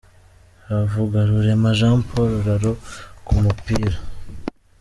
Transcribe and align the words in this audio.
Havugarurema 0.67 1.69
Jean 1.79 1.97
Paul 2.09 2.31
Ralo 2.45 2.73
ku 3.25 3.31
mupira 3.43 3.97